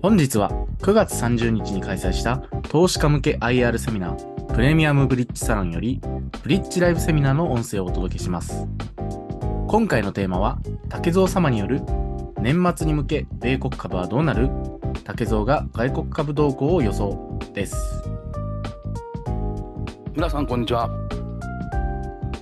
[0.00, 6.00] 本日は9月30日に開催した投資家向け IR セミナープレミアムブリッジサロンより
[6.42, 8.68] ブリッジライブセミナーの音声をお届けします。
[9.66, 10.58] 今回のテーマは
[10.88, 11.82] 竹蔵様による
[12.40, 14.50] 年末に向け米国株はどうなる？
[15.02, 17.76] 竹蔵が外国株動向を予想です。
[20.14, 21.07] 皆さんこんにちは。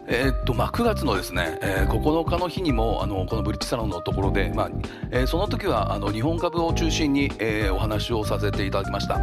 [0.09, 4.71] えー、っとまあ、9月のですね、えー、9日の日にもあのこのブリッジサロンのところで、まあ
[5.11, 9.19] えー、その時はあの日本株を中心に、えー、お話をさせていただきました。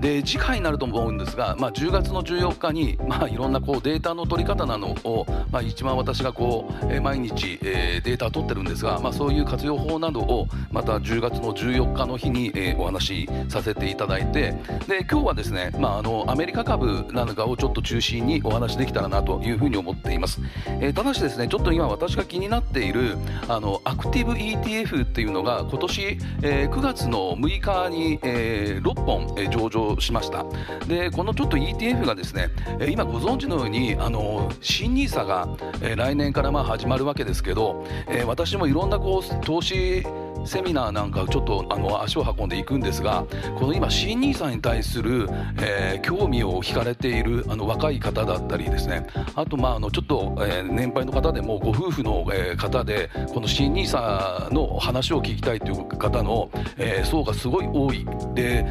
[0.00, 14.52] で次回になると思うんですが、まあ、10月の14日に、まあ、いろんなこうデータの取り方なのを、まあ、一番私がこう、えー、毎日、えー、データを取ってるんですが、まあ、そういう活用法などをまた10月の14日の日に、えー、お話しさせていただいて
[14.88, 20.23] で今日はですね、まあ、あのアメリカ株なんかをちょっと中心にお話できたらなというふうに思っています。
[20.24, 23.16] ます、えー、ただしですねちょっと今私が気になっている
[23.48, 30.44] あのアクティブ ETF っていうのが今年、えー、9月の6日に、えー、6本、え、上場しました。
[30.86, 32.48] でこのちょっと ETF がですね、
[32.80, 35.48] え、今ご存知のようにあの新 NISA が、
[35.82, 40.04] え、来年からまあ始まるわけですけど、え、私もいろんなこう投資
[40.44, 43.24] セミナーなんかちょっとあの足を運んでいくんですが
[43.58, 45.28] この今新 NISA に対する、
[45.60, 49.06] えー、興味を惹かれているあの若い方だったりですね。
[49.34, 58.06] あとまああのちょっと、えー、年配の方でもご夫婦の、えー、方でこの新 NISA の話を聞きたいという方の、えー、層がすごい多い。
[58.34, 58.66] で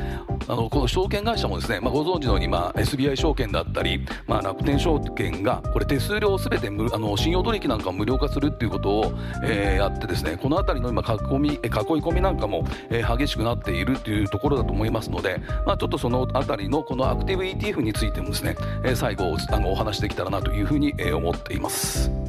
[0.47, 9.13] あのこの証券会社もですね、まあ、ご存知のように、まあ、SBI 証券だったり、まあ、楽天証券がこれ手数料すべて無あの信用取引なんかを無料化するっていうことを、
[9.43, 18.55] えー、やってですねこの辺りの今囲み囲い込みなんかも、激しくなっているというところだと思いますので、まあ、ちょっとその辺りのこのアクティブ ETF についてもですね、
[18.95, 22.22] 最後お話できたらなというふうに、思っています。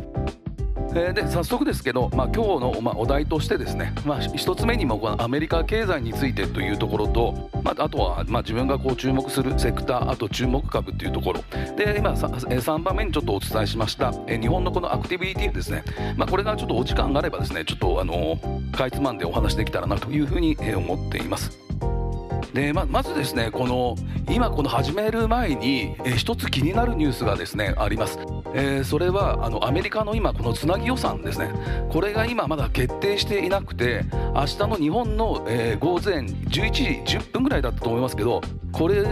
[0.97, 11.45] えー、で早速ですけど、まあ、今日の、まあ、お題としてですね、まあ、1つ目にもこのアメリカ経済についてというところと、まあ、あとは、まあ、自分がこう注目するセクターあと注目株というところ。
[11.77, 15.83] で今3番目にちょっとお伝えしました、えー、日本のこのアクティビティですね、
[16.17, 18.39] まあ、これがちょっとお時間があればですねちょっとあの
[18.73, 21.64] かいつまんでお話できたらなというふうに思っています。
[22.55, 23.97] でままずですねこの
[24.31, 28.17] 今この始める前に、えー、一つ気になるニュースがですねあります、
[28.55, 31.51] えー、それはあのアメリカの今このつなぎ予算ですね。
[31.91, 34.05] これが今まだ決定していなくて
[34.35, 38.41] 明日の日本の、えー、午前11時10分ぐらいだったと思いますけど
[38.75, 39.03] これ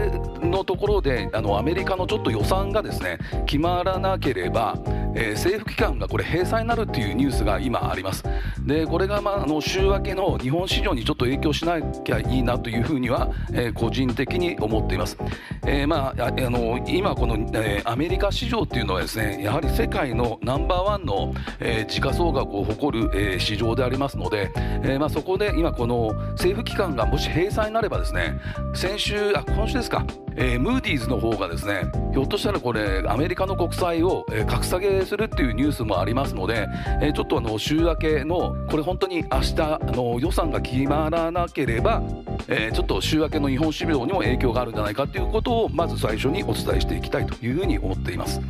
[0.41, 4.77] のところであのアメリカのちょっと予算がですね決まらなければ
[5.15, 8.23] えー、政府機関がこれ閉鎖になるっていうニュースが今あります。
[8.65, 15.17] でこれが、まあ、あの週明けの日本市場にちょっと影響しなきゃいいなというふうには、えー、個人的に思っています、
[15.65, 28.39] えー、まあ、あの今この、えー、アメリカ市場っていうのはですねやはり世界のナンバーワンの、えー、時価総額を誇る、えー、市場でありますので、えーまあ、そこで今この政府機関がもし閉鎖になればですね
[28.73, 30.05] 先週あ今週ですか
[30.35, 36.67] えー、ムーディーズの方がですねひょっとしたらこれアメリカの国債を、えー、格下げするっていうニュースもありますので、
[37.01, 42.01] えー、ちょっとあの週明けのこれ本当に明日あの予算が決まらなければ、
[42.47, 48.41] え、ちょっと週明けの日本市場にも影響があるんじゃないかということをまず最初にお伝えしていきたいというふうに思っています。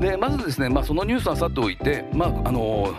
[0.00, 2.94] でまずですね、まあ、そのニュースはさておいて、まああの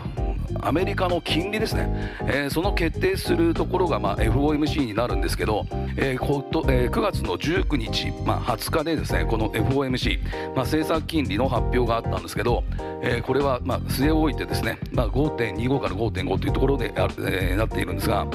[0.61, 1.89] アメリカの金利ですね、
[2.21, 5.66] えー、その決定するところが、まあ、FOMC になるんですけど、
[5.97, 10.23] えーことえー、9月の19日、まあ、20日でですねこの FOMC、
[10.55, 12.63] まあ、政策金利の発表があったんですけど、
[13.01, 18.27] えー、これは、まあ、据え置いてですね、まあ、5.25から5.5というところであ、えー、なっているんですが、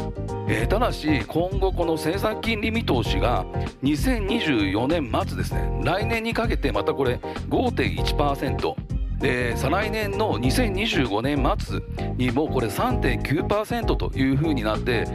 [0.48, 3.44] えー、ただし今後この政策金利見通しが
[3.82, 5.80] 2024年末ですね。
[5.84, 8.89] 来年にかけてまたこれ5.1%
[9.20, 11.80] で再来年の2025年末
[12.16, 15.06] にもこれ3.9%というふうになって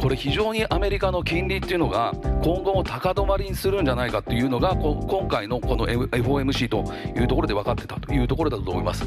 [0.00, 2.12] これ非常にアメリカの金利っていうのが
[2.42, 6.84] 今後も高止まりにするんじゃないかというのが今回のこの FOMC と
[7.16, 9.04] いうところで分かってたというところだと思います。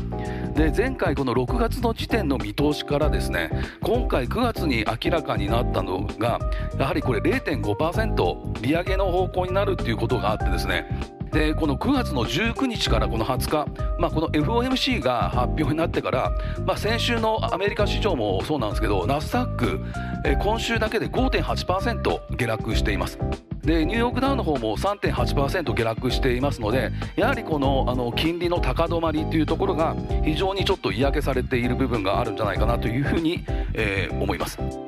[0.56, 3.52] で前回この6月の時点の見通しからですね
[3.82, 6.40] 今回9月に明らかになったのが
[6.80, 10.88] やはりこれ0.5%利上げの方向になるっていうことがあってですね
[11.36, 16.32] でこの9月の19日からこの20日、まあ、この FOMC が発表になってから、
[16.66, 19.82] まあ、先週のアメリカ市場もそうなんですけどナスダック、
[20.24, 23.20] え今週だけで5.8%下落しています。
[23.64, 33.44] でニューヨークダウの方も3.8%下落していますのでやはりこのあの金利の高止まりというところが非常にちょっと嫌気されている部分があるんじゃないかなというふうに、
[33.74, 34.85] えー、思います。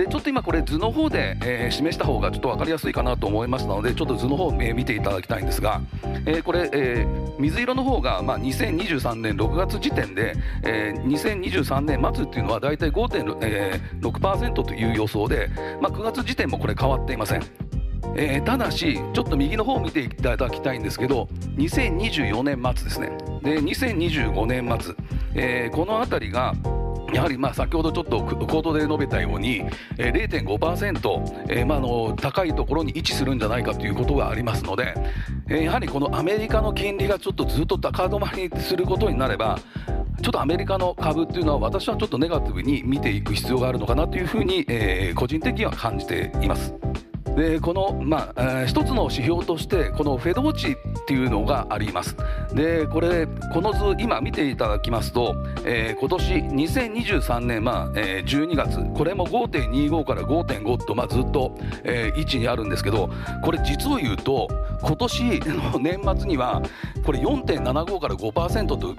[0.00, 5.82] でちょっと今これ図の方で、えー、示した方がちょっと分かりやすいかなと思いましたのでちょっと図の方を、えー、見ていただきたいんですが、
[6.24, 15.50] えー、これ、えー、水色の方がまあ2023年6月時点で、えー、2023年末っていうのは大体5.6%、えー、という予想で、
[15.82, 17.42] まあ、9月時点もこれ変わっていません。
[18.16, 23.08] えー、ただし、ちょっと右の方を見ていただきたいんですけど、2024年末ですね、
[23.42, 24.94] で2025年末、
[25.34, 26.54] えー、この辺りが
[27.12, 29.64] やはりまあ先ほどちょっと口頭で述べたように、
[29.98, 34.94] えー、0.5%、えーまあ、の高いところに位置するんじゃないかということがありますので、
[35.48, 39.58] やはりこのアメリカの金利がちょっとずっと高止まりすることになれば、
[40.22, 46.74] ちょっとアメリカの株というのは私はちょっとネガティブに見ていく必要があるのかなというふうに、えー、個人的には感じています。
[47.36, 52.16] でこの、まあ、えー、一つの指標としてこのフェドウォッチっていうのがあります。
[52.54, 63.10] でこれこの図今見ていただきますと、えー、今年2023年、まあえー、12月これも5.25から5.5と、まあ、ずっと、えー、位置にあるんですけど
[63.44, 64.48] これ実を言うと
[64.82, 66.62] 今年の年末には
[67.04, 68.94] これ4.75から5%と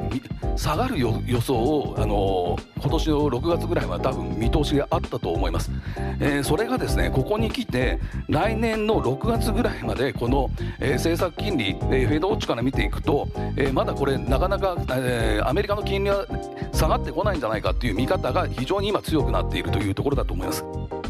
[0.56, 5.72] 下がる予想を、あの、今年の6月ぐらいは多分見通しがあったと思います、
[6.20, 10.50] えー、それがですねここに来て来年の6月ぐらいまでこの、
[10.80, 16.26] えー、政策金利、えー、フェードウォッチから見ていくと、えー、まだこれなかなか、えー、アメリカの金利は
[16.74, 20.66] 下がってこないんじゃないかという見方が非常に今強くなっているというところだと思います。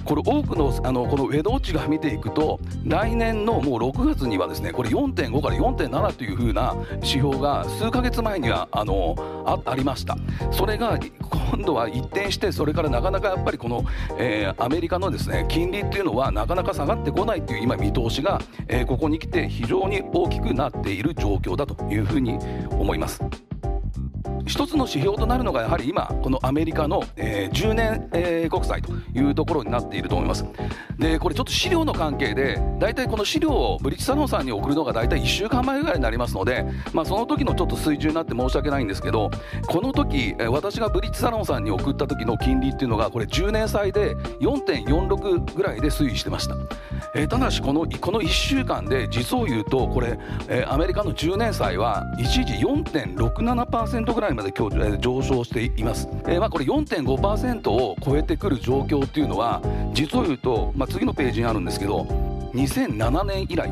[0.06, 9.15] これ多くのあのこのウェドウォッチが見ていくと来年のもう6月にはですねこれ4.5から4.7というふうな指標が数ヶ月前にはあの
[9.65, 10.18] ありました
[10.51, 11.00] それが
[11.51, 13.83] 今度は一転してそれからなかなかやっぱりこの、
[14.18, 22.38] えー、アメリカのですね金利っていうのはなかなか下がってこないっていう今見通しが、えー、ここに来て非常に大きくなっている状況だというふうに
[22.71, 23.21] 思います。
[24.45, 30.45] 一つの指標となるのがやはり今このアメリカの、えー、10年、えー、国債というところになっていると思います。
[30.97, 39.31] でこれちょっと資料の関係で大体この資料をブリッジサロンさんに送るのが大体1週間前ぐらいになりますので、まあ、その時のちょっと水準になって申し訳ないんですけど
[39.67, 46.55] この時、私がブリッジサロンさんに送った時の金利っていうのがこれ10年債で4.46ぐらいで推移してました、
[47.15, 59.61] えー、ただしこのこの1週間で実を言うとこれ、えー、アメリカの10年債は一時4.67%ぐらいまで今日上昇しています、えー、まあこれ4.5%を超えてくる状況っていうのは
[59.93, 62.03] 実を言うと、まあ、次のページにあるんですけど
[62.53, 63.69] 2007年以来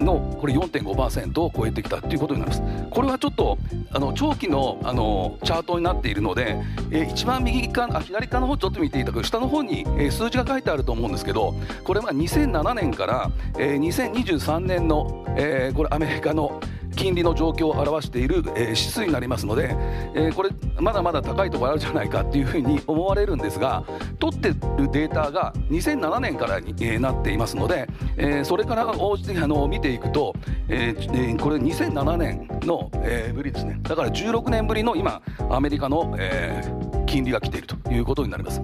[0.00, 2.62] のこれ4.5%を超えてきたということになります。
[2.90, 3.58] これはちょっと
[3.90, 6.56] あの長期のあのチャートになっているので、
[6.90, 16.60] えー、一番右側あ左側の方ちょっと見ていただく下の方に、えー、数字が書いてあると思うんですけどこれは2007年から、えー、2023年の、えー、これアメリカの
[16.96, 19.76] 金利の状況を表している、えー、指数になりますので、
[20.14, 20.50] えー、これ
[20.80, 23.84] まだまだ高いところあるじゃないかっていうふうに思われるんですが
[24.18, 24.54] 取ってる
[24.90, 30.34] データが2007年からに、えー、なっていますので、えー、それから応じてあの見ていくと、
[30.68, 33.78] えー、これ2007年の、えー、ぶりですね。
[33.82, 35.20] だから16年ぶりの今
[35.50, 36.85] アメリカの、えー、
[37.16, 38.60] 金利が来ているということになります。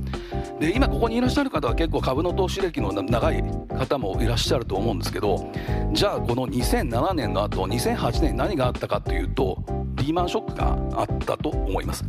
[0.61, 3.43] で今ここにいらっしゃる方は結構株の投資歴の長い
[3.79, 5.51] 方もいらっしゃると思うんですけど
[5.93, 9.57] じゃあこの2007年の後2008年に何があったかというと
[9.95, 12.05] リーマンショックがあったと思います。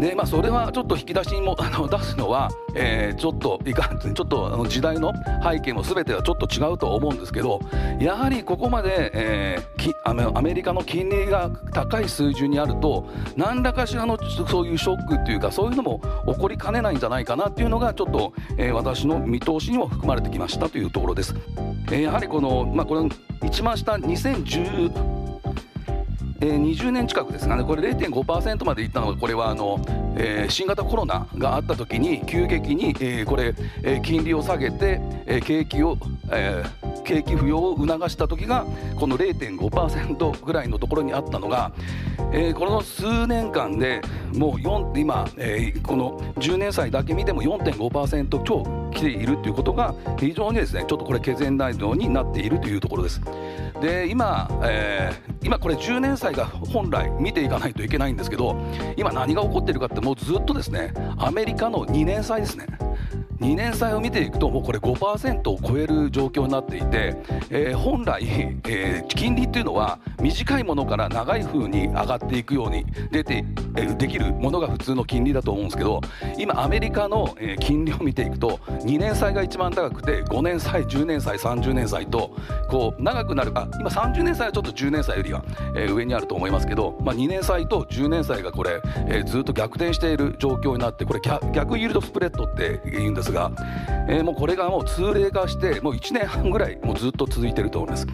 [0.00, 5.12] でまあ、それはちょっと引き出しにも あの出すのは、えー、ちょっといかん ちょっとあの時代の
[5.42, 7.60] 背景も全てはちょっと違うと思うんですけど
[8.00, 13.04] やはりここまで、えー、きアメリカの金利が高い水準にあると
[13.36, 14.16] 何らかしらの
[14.48, 21.34] そういうショックっていうかそういうのも起こりかねないんじゃないかなっていうのがちょっと、えー、私の見通しにも含まれてきましたというところです。
[21.90, 23.00] えー、やはりこの、まあ、これ
[23.46, 25.19] 一番下2010
[26.42, 29.78] えー、20年近くですかね、これ0.5%までいったのが、これはあの、
[30.16, 35.98] えー、新型コロナがあった時に急激に、えー、これ、えー、金利を下げて、えー、景気を、
[36.30, 38.64] えー、景気浮揚を促した時が
[38.96, 41.72] この0.5%ぐらいのところにあったのが、
[42.32, 44.00] えー、この数年間で
[44.34, 53.20] もう4今、えー、この10年債だけ見ても4.5%超来ているということが非常にですねちょっとこれ懸念材料になっているというところです。
[53.80, 58.56] で今、えー、今これ10年祭が本来見ていかないといけないんですけど
[58.96, 62.66] 今何が起こってるかってもうずっとですねアメリカの2年祭ですね。
[63.40, 67.16] 2年債を見ていくともうこれ5%を超える状況になっていて、
[67.48, 73.44] えー、本来、えー、金利っていうのは短いものから長い風に上がっていくように出て、
[73.76, 76.02] えー、できるものが普通の金利だと思うんですけど
[76.38, 82.36] 今アメリカの、えー、金利を見ていくと2年債が一番高くて5年債10年債30年債と
[82.68, 85.42] こう長くなるあ今30年債はちょっと10年債よりは、
[85.74, 91.20] えー、上にあると思いますけど、まあ、2年債と10年債がこれ、えー、ずっと逆転している状況になってこれ
[91.54, 93.52] 逆イールドスプレッドって言うんですですが、
[94.08, 98.06] えー、もうこれがもう通例化してもう1年半ぐらいもうずっと続いてると思います。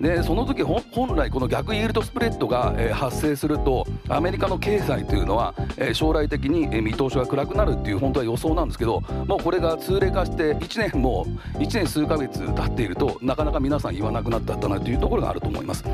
[0.00, 15.84] でその時本来この逆イールドスプレッドが、えー、発生するとアメリカの経済というのは、えー、将来的に、えー、見通しが暗くなるっていう本当は予想なんですけどもうこれが通例化して1年もう1年数ヶ月経っているとなかなか皆さん言わなくなったんだなというところがあると思います。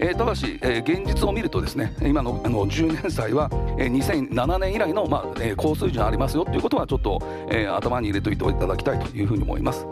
[0.00, 3.48] えー、ただし、えー、現実を見るとですね今のあの10年債は、
[3.78, 9.86] えー、2007年以来の、まあえー、高水準ありますよということはちょっと、えー、頭に入れておいていただきたいというふうに思います。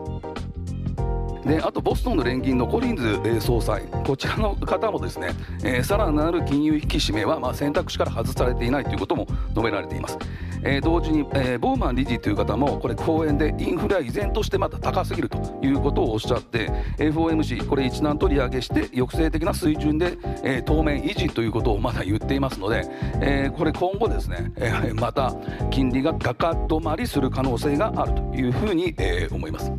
[1.45, 5.31] であとボストンの連銀のコリンズ総裁こちらの方もですね、
[5.65, 10.19] えー、さらなる金融引き締めは、まあ、選択肢から外されていないということも述べられています、
[10.63, 22.85] えー、同時に、えー、ボーマン理事という方もこれ講演でインフレは依然としてまた高すぎるということをおっしゃって FOMC これ一難取り上げして抑制的な水準で、えー、当面維持ということをまだ言っていますので、
[23.21, 25.35] えー、これ今後ですね、えー、また
[25.71, 29.73] 金利が高止まりする可能性があるというふうに、えー、思います。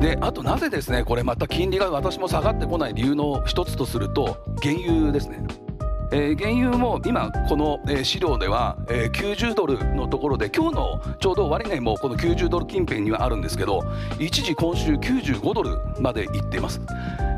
[0.00, 5.63] であとなぜですねこれまた金利が私も下がってこない理由の一つとすると原油ですね。
[6.10, 13.82] えー、原油も今この、資料では、えー、90ドルのところで今日のちょうど終値もこの90ドル近辺にはあるんですけど
[14.18, 16.80] 一時今週95ドルまでいっています。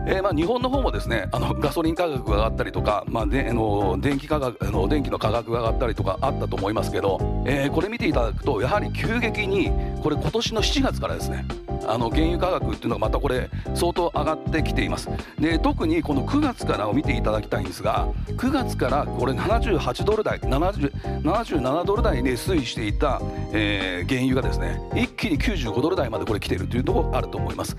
[0.09, 9.71] えー、まあ日本の方もですねあのガソリン価格が上がったりとか、まあであの電気価格あの電気の価格が上がったりとかあったと思いますけど、えー、これ見ていただくとやはり急激に
[10.03, 11.45] これ今年の7月からですね
[11.87, 15.09] あの原油価格っていうのがまたこれ相当上がってきています。
[15.39, 23.21] で特にこの9月からを見ていただきたいんですが9月からこれ78ドル台77ドル台で推移していた、
[23.53, 27.77] えー、原油がですね一気に95ドル台までこれ来ているというところあると思います、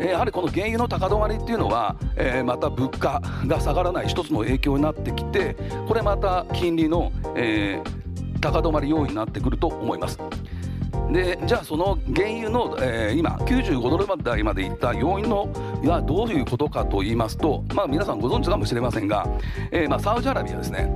[0.00, 10.18] えー、やはりこの原油の高止まりっていうのは、えー、また物価が下がらない一つの影響になってきてこれまた金利の、えー、高止まり要因になってくると思います。
[11.12, 15.48] でじゃあその原油の、えー、今95ドル台までいった要因の
[15.84, 19.26] はどういうことかと言いますと、まあ、皆さんご存知かもしれませんが、
[19.70, 20.90] えー、まあ、サウジアラビアですね、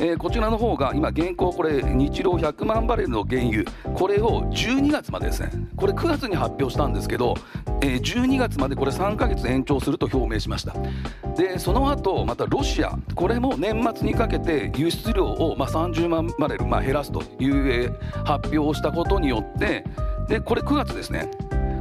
[0.00, 5.50] えー、こちらの方が今現行これ日量100万バレルの原油これを12月までですね。
[5.76, 7.34] これ9月に発表したんですけど、
[7.82, 10.74] えー、12月までこれ3か月延長すると表明しました。
[11.36, 17.48] でその後またロシアこれも年末にかけて輸出量をまあ30万バレルまあ減らすとい
[17.86, 19.84] う、発表をしたことによってって
[20.28, 21.30] でこれ9月ですね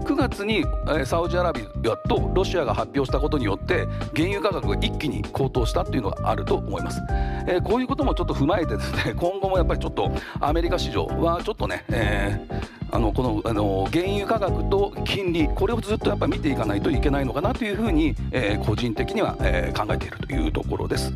[0.07, 0.63] 9月に、
[1.05, 7.01] サウジアラビアとロシアが発表したことによって原油価格が一気に高騰したっていうのがあると思います、
[7.45, 21.13] えー、こういうこともちょっと踏まえてですね 今後もやっぱりちょっとアメリカ市場はちょっとね、えー、あのこのあの原油価格と金利これをずっとやっぱ見ていかないといけないのかなというふうに、えー、個人的には、え考えているというところです。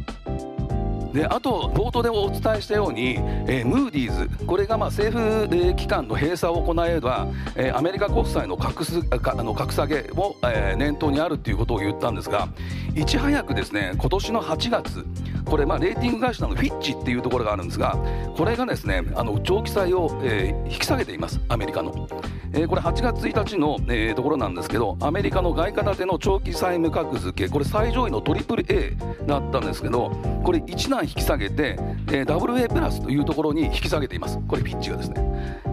[1.13, 3.15] であと冒頭でお伝えしたように、
[3.47, 12.47] えー、ムーディーズこれがまあ政府機関の閉鎖を行えば、えー、アメリカ国債の格すあの格下げも、えー、念頭にあるということを言ったんですが
[12.95, 15.05] いち早くですね今年の8月
[15.45, 17.97] これまあレーティング会社のフィッチっていうところがあるんですが
[18.37, 22.07] これがですねあの長期債を、えー、引き下げていますアメリカの。
[22.53, 30.09] えー、これ8月1日の、えー、ところなんですけどアメリカの外貨建ての長期債務格付けこれ最上位の AAA だったんですけど
[30.43, 31.75] これ一段引き下げて、
[32.07, 35.15] えー、WA プラスというところに引き下げていますこれピッチがですね、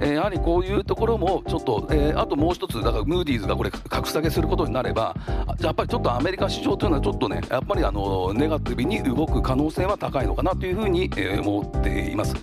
[0.00, 5.14] えー、やはりこういうところもちょっと、えー、あともう一つだからムーディーズがこれ格下げすることになれば
[5.60, 12.34] やっぱりちょっとアメリカ市場というのはちょっとねやっぱりあのネガティブに動く可能性は高いのかなというふうに、えー、思っています。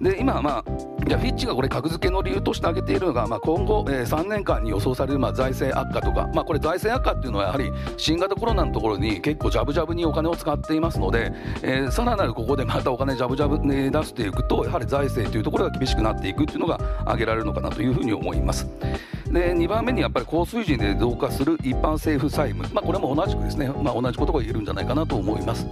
[0.00, 0.64] で今まあ
[1.08, 18.66] じゃフィッチがこれ格付けの理由として挙げているのが、まあ、今後、えー、3年間に予想されるまあ財政悪化とか、まあ、これ財政悪化っていうのはやはり新型コロナのところに結構ジャブジャブにお金を使っていますので、えー、さらなるここでまたお金ジャブジャブに出していくとやはり財政というところが厳しくなっていくっていうのが挙げられるのかなというふうに思います。
[19.32, 25.66] で2番目にやっぱり高水準で増加する一般政府債務、まあ、これも同じくですね、まあ、同じことが言えるんじゃないかなと思います。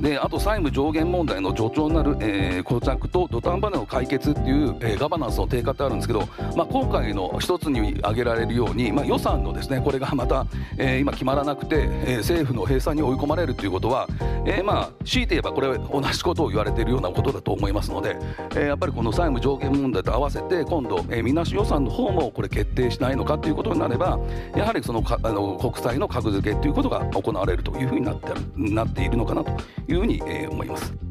[0.00, 6.26] であと債務上限問題の助長になる、えー、膠着と土壇場での解決っていう、えー、ガバナンスの低下ってあるんですけど、
[6.56, 10.46] まあ、今回の一つに挙げられるように、まあ、予算のですねこれがまた、
[10.78, 14.08] えー、今決まらなくて、えー、政府の閉鎖に追い込まれるということは、
[14.46, 18.16] えー、まあ強いて言えばこれ同じことを言われているようなことだと思いますので、
[18.52, 24.18] えー、やっぱりこの債務上限問題と合わせて今度、えー、みなし予算の方もこれ決定しないのかということになれば
[24.56, 29.52] やはりそのかあの国債の格付けということが行われるというふうになってなっているのかなと
[29.92, 30.68] いうふうに、え、思い。
[30.68, 31.10] ます。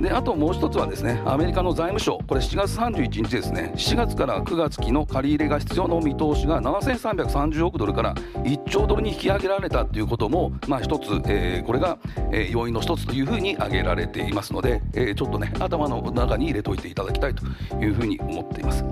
[0.00, 11.98] であともう一つはですねアメリカの財務省これ7月31日ですね7月から9月期の借り入れが必要の見通しが7330億ドルから1兆ドルに引き上げられたということもまあ一つ、えー、これが、
[12.32, 17.44] えー、要因の一つというふうに挙げられていますので、えー、ちょっとね頭の中に入れておいていただきたいと
[17.76, 18.84] いうふうに思っています。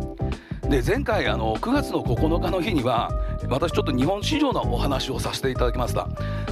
[0.68, 3.10] で前回あの9月の9日の日には
[3.48, 6.08] 私ちょっと日本市場のお話をさせていただきました。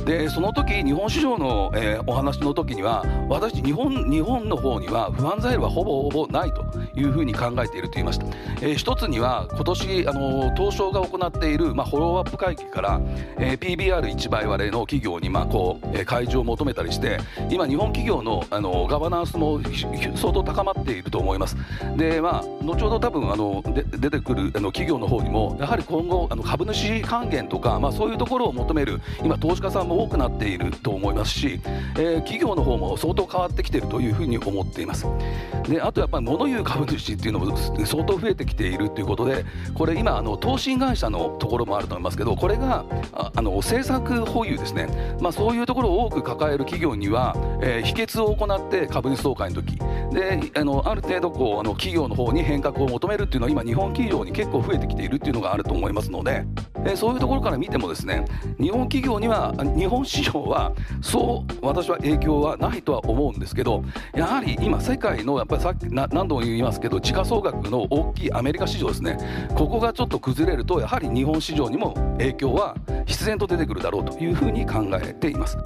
[0.07, 6.65] でその時日本市場の、えー、お話の時には私日本日本の方には不安材料はほぼほぼないと
[6.95, 8.27] いうふうに考えていると言いました、
[8.63, 13.01] えー、一つには今年あの東証が行っている、まあ、フォローアップ会議から、
[13.37, 17.19] えー、PBR1 倍割れの企業に、まあこうえー、開示を求めたりして
[17.51, 19.61] 今日本企業のあのガバナンスも
[20.15, 21.57] 相当高まっていると思います。
[21.97, 31.61] でまあ後ほど多分あので出てくるあの企業の方にもやはり今後あの株主資還元とか、まあ、そういうところを求める今投資家さんも多くなっていると思いますし、
[31.97, 35.07] えー、企業の方も相当変わってきているというふうに思っています。
[35.69, 49.79] であとやっぱり物言う株主っていうのも相当増えてきているということでこれ今あの投信会社のところもあると思いますけどこれがああの政策保有ですね、まあ、そういうところを多く抱える企業には、えー、秘訣を行って株主総会の時。
[50.13, 56.45] であのある程度こうあの企業の方に変革を求めるっていうのは今日本企業に結構増えてきているっていうのがあると思いますので、
[56.93, 58.25] え、そういうところから見てもですね
[58.61, 63.83] 日本企業には日本市場はそう私は影響はないとは思うんですけど
[64.15, 69.19] やはり今世界のやっぱりさっき何度も言いますけど時価総額の大きいアメリカ市場ですね
[69.55, 72.77] ここがちょっと崩れるとやはり日本市場にも影響は
[73.07, 75.57] 必然と出てくるだろうというふうに考えています。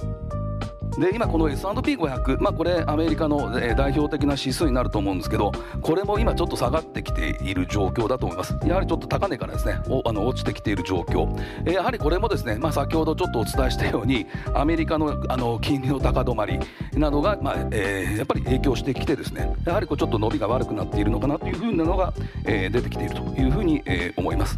[0.99, 11.29] で今この S&P500、まあ、これアメリカの、代表的な指数になると思うんですけどこれも今ちょっと下がってきている状況だと思いますやはりちょっと高値からですねおあの落ちてきている状況、
[11.65, 16.59] えやはりこれもですね、まあ、先ほどちょっとお伝えしたようにアメリカのあの金利の高止まり
[16.93, 22.13] などが、まあえー、やっぱり影響してきてですねやはりこうちょっと伸びが悪くなっているのかなというふうなのが、
[22.45, 24.57] えー、出てきているというふうに、えー、思います。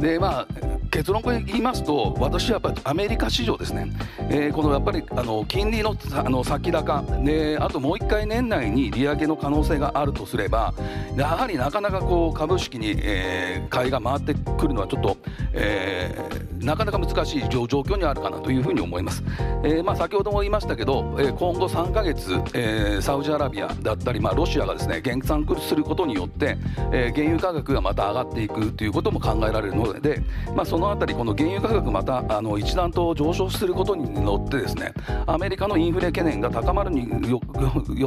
[0.00, 3.90] でまあ結論から言いますと私はやっぱりアメリカ市場ですね、
[4.30, 10.74] えー、このやっぱりあの金利のあの先高ねあともう1回年内に利上げの可能性があるとすれば
[11.16, 15.16] やはりなかなかこう株式に、えー、買いが回ってくるのはちょっと、
[15.56, 19.22] えー、なかなか難しい状況にあるかなというふうに思います、
[19.62, 26.56] えーまあ、先ほども言いましたけど、え、今後3か月、え、サウジアラビアだったり、まあ、ロシアがですね減産することによって、
[26.92, 30.22] え、原油価格がまた上がっていくということも考えられるので、
[30.54, 34.92] まあ、そのの辺りこの原油価格またあの一段と上昇することによってですね
[35.26, 37.40] アメリカのインフレ懸念が高まるによ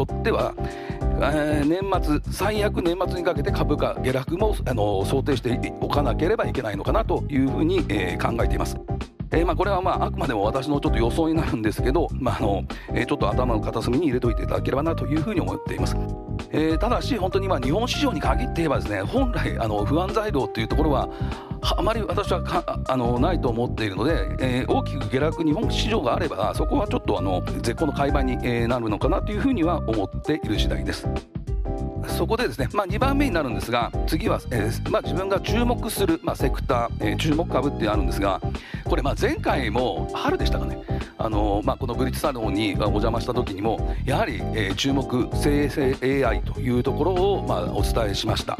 [0.04, 0.54] っては、
[1.22, 8.78] えー、年末最悪年末にかけて株価下落もあの想定しておかなければいけないのかなというふうに、えー、考えています。
[9.32, 15.96] えー、まあこれはまああくまでも私のちょっと予想になるんですけど、まああのえー、ちょっと頭の片隅に入れておいていただければなというふうに思っています。
[16.52, 21.10] えー、ただし本当に今日本市場に限って言えばですね本来あの不安材料っていうところは
[21.62, 22.42] あまり私は
[22.88, 31.08] あのないと思っているので、えー、大きく下落日本市場があればそこはちょっとあの絶好の買い場に、え、なるのかなというふうには思っている次第です。
[32.10, 38.42] そこでですね、まあ、2番目になるんですが次は、えーまあ、自分が注目する、まあ、セクター、えー、注目株ってあるんですが
[38.86, 40.80] これまあ前回も春でしたかね
[41.22, 48.58] あのまあ、このブリッジサロンにお邪魔した時にもやはり、えー、注目生成 AI というところを、まあ、お伝えしました。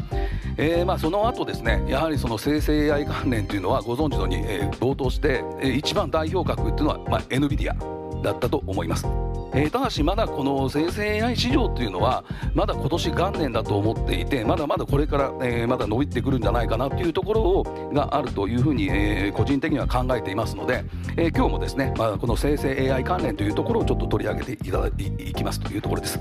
[0.58, 9.06] えーまあ、その後ですねやはりその生成 AI 関連というのはご存知のように、えー、冒頭して、えー、一番代表格っていうのは、まあ、NVIDIA だったと思います。
[9.52, 20.84] えー、ただしまだこの生成 AI 市場というのはまだ今年元年だと思っていてまだまだこれから、えー、まだ伸びてくるんじゃないかなというところをがあるというふうに、えー、個人的には考えていますので、
[21.16, 26.20] えー、今日もですね、まあ、この生成 AI 関連というところをちょっと取り上げていただいきますというところです。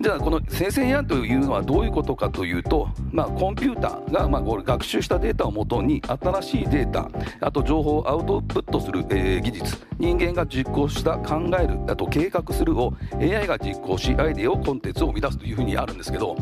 [0.00, 7.10] じゃあこの生成 AI というのはどういうことかというと、まあ、コンピューターがまあこれ学習したデータをもとに新しいデータ
[7.40, 16.36] あと情報をアウトプットする、えー、技術人間が実行した考えるあと計画するを AI が実行しアイデアをコンテンツを生み出すというふうにあるんですけど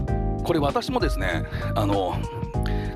[0.44, 2.16] これ私もですねあの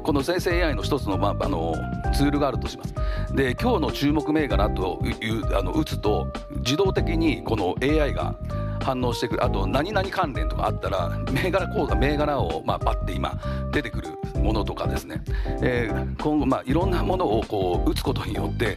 [0.03, 1.75] この生成 AI の一つの,、ま、あの
[2.12, 2.95] ツールがあるとします。
[3.35, 6.27] で今日の注目銘柄というあの打つと
[6.59, 8.35] 自動的にこの AI が
[8.83, 13.38] 反応してくるあと何々関連とかあったら銘柄講座銘柄をまあバッて今
[13.73, 14.09] 出てくる
[14.41, 15.23] ものとかですね、
[15.62, 18.77] えー、今後まあいろんなものをこう打つことによって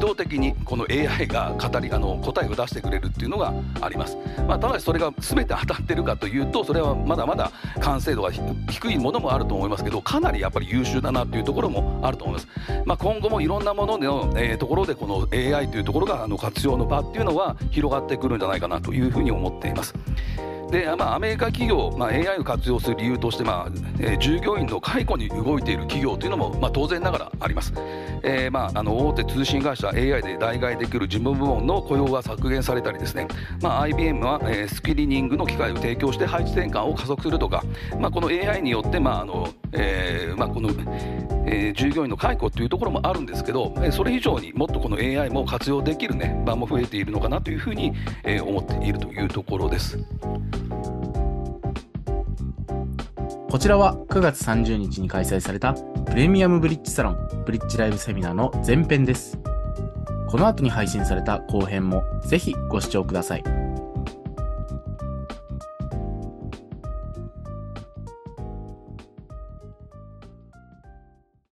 [0.00, 4.16] 自動的にこの AI が語りあの答えを出してくれるっていうのがあります、
[4.48, 12.48] まあ、ただしそれが全て当たってるかというとそれはまだまだ完成度が低いものもあると思いますけどかなりやっぱり優秀だなっていうところもあると思います、
[12.86, 19.94] まあ、今後もいろんなものの、えー、ところでこの AI というところがあの活用の場っていうのは広がってくるんじゃないかなというふうに思っています。
[20.70, 27.72] でまあ、アメリカ企業、まあ、AI を活用する理由として、まあえー、従業員の解雇に動いている企業というのも、まあ、当然ながらあります、
[28.22, 33.26] えーまあ、あの大手通信会社 AI で代替できる事務部門の雇用が削減されたりですね、
[33.60, 37.64] まあ、IBM は、えー、スキリニングの機会を提供して配置転換を加速するとか、
[37.98, 40.70] まあ、この AI によって、まああのえーまあ、この、
[41.52, 49.98] えー、従業員の解雇というところもあるんですけどえそれ以上にもっとこの AI も活用できる、ね、場も増えているのかなというふうに、えー、思っているというところです。
[53.50, 55.74] こちらは9月30日に開催された
[56.06, 59.40] プレミアムブリッジサロンブリッジライブセミナーの前編です。
[60.28, 63.59] この後に配信された後編もぜひご視聴ください。